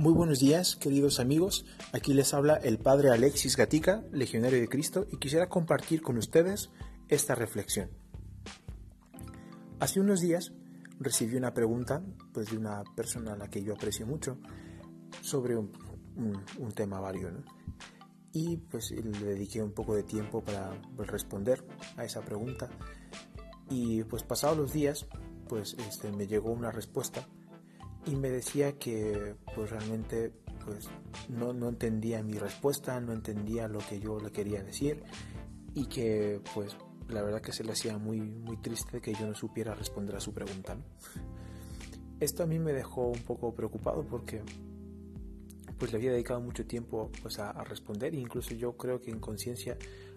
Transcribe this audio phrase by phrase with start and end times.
[0.00, 1.66] Muy buenos días, queridos amigos.
[1.92, 6.70] Aquí les habla el Padre Alexis Gatica, Legionario de Cristo, y quisiera compartir con ustedes
[7.08, 7.90] esta reflexión.
[9.80, 10.52] Hace unos días
[11.00, 12.00] recibí una pregunta
[12.32, 14.38] pues, de una persona a la que yo aprecio mucho
[15.20, 15.72] sobre un,
[16.76, 17.32] tema vario.
[18.32, 21.64] Y pues le dediqué un poco de tiempo para responder
[21.96, 22.70] a esa pregunta.
[23.68, 25.06] Y pues pasados los días,
[25.48, 27.26] pues este, me llegó una respuesta
[28.08, 30.32] y me decía que pues realmente
[30.64, 30.88] pues
[31.28, 35.02] no, no entendía mi respuesta, no entendía lo que yo le quería decir
[35.74, 36.76] y que pues
[37.08, 40.20] la verdad que se le hacía muy, muy triste que yo no supiera responder a
[40.20, 40.76] su pregunta.
[42.20, 44.42] Esto a mí me dejó un poco preocupado porque
[45.78, 49.20] pues le había dedicado mucho tiempo pues a, responder e incluso yo creo que en
[49.20, 49.76] conciencia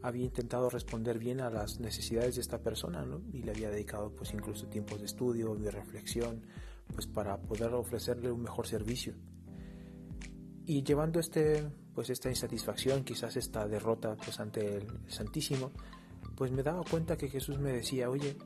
[0.00, 4.32] había intentado responder bien a las necesidades de esta persona y le había dedicado pues
[4.32, 6.42] incluso tiempos de estudio, de reflexión,
[6.92, 9.14] pues para poder ofrecerle un mejor servicio.
[10.64, 15.72] Y llevando este, pues esta insatisfacción, quizás esta derrota pues ante el Santísimo,
[16.36, 18.36] pues me daba cuenta que Jesús me decía, oye,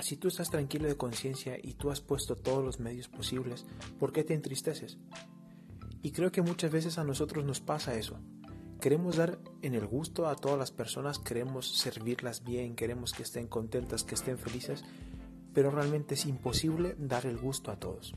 [0.00, 3.66] si tú estás tranquilo de conciencia y tú has puesto todos los medios posibles,
[3.98, 4.98] ¿por qué te entristeces?
[6.02, 8.18] Y creo que muchas veces a nosotros nos pasa eso.
[8.80, 13.48] Queremos dar en el gusto a todas las personas, queremos servirlas bien, queremos que estén
[13.48, 14.84] contentas, que estén felices,
[15.54, 18.14] pero realmente es imposible dar el gusto a todos.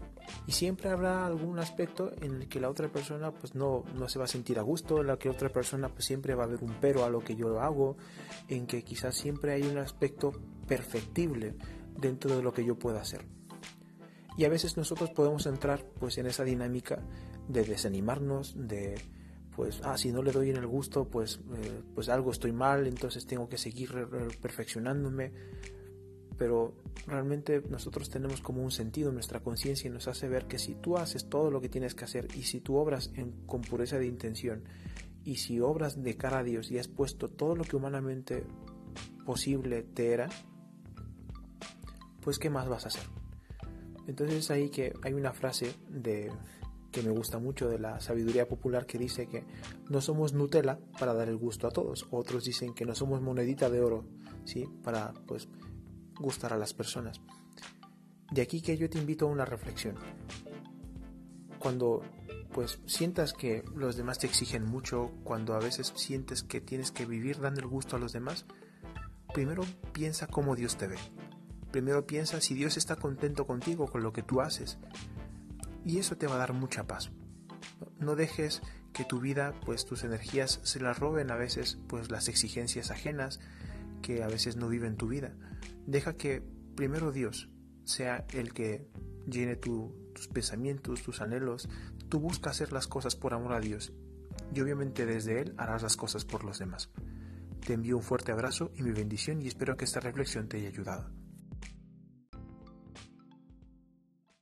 [0.47, 4.19] Y siempre habrá algún aspecto en el que la otra persona pues no, no se
[4.19, 6.63] va a sentir a gusto, en la que otra persona pues siempre va a haber
[6.63, 7.97] un pero a lo que yo hago,
[8.47, 10.31] en que quizás siempre hay un aspecto
[10.67, 11.55] perfectible
[11.97, 13.25] dentro de lo que yo pueda hacer.
[14.37, 16.99] Y a veces nosotros podemos entrar pues en esa dinámica
[17.47, 19.01] de desanimarnos, de
[19.55, 22.87] pues, ah, si no le doy en el gusto, pues, eh, pues algo estoy mal,
[22.87, 23.91] entonces tengo que seguir
[24.41, 25.33] perfeccionándome
[26.41, 26.73] pero
[27.05, 31.29] realmente nosotros tenemos como un sentido, nuestra conciencia nos hace ver que si tú haces
[31.29, 33.11] todo lo que tienes que hacer y si tú obras
[33.45, 34.63] con pureza de intención
[35.23, 38.43] y si obras de cara a Dios y has puesto todo lo que humanamente
[39.23, 40.29] posible te era,
[42.21, 43.03] pues ¿qué más vas a hacer?
[44.07, 46.31] Entonces es ahí que hay una frase de
[46.91, 49.45] que me gusta mucho de la sabiduría popular que dice que
[49.89, 52.07] no somos Nutella para dar el gusto a todos.
[52.09, 54.05] Otros dicen que no somos monedita de oro,
[54.43, 54.67] ¿sí?
[54.81, 55.47] Para pues
[56.21, 57.21] gustar a las personas.
[58.31, 59.95] De aquí que yo te invito a una reflexión.
[61.59, 62.01] Cuando
[62.53, 67.05] pues sientas que los demás te exigen mucho, cuando a veces sientes que tienes que
[67.05, 68.45] vivir dando el gusto a los demás,
[69.33, 70.97] primero piensa cómo Dios te ve.
[71.71, 74.77] Primero piensa si Dios está contento contigo con lo que tú haces.
[75.85, 77.11] Y eso te va a dar mucha paz.
[77.99, 78.61] No dejes
[78.91, 83.39] que tu vida, pues tus energías se las roben a veces, pues las exigencias ajenas
[84.01, 85.33] que a veces no viven tu vida.
[85.85, 86.43] Deja que
[86.75, 87.49] primero Dios
[87.83, 88.87] sea el que
[89.27, 91.69] llene tus pensamientos, tus anhelos.
[92.09, 93.93] Tú busca hacer las cosas por amor a Dios
[94.53, 96.89] y obviamente desde Él harás las cosas por los demás.
[97.65, 100.69] Te envío un fuerte abrazo y mi bendición y espero que esta reflexión te haya
[100.69, 101.20] ayudado.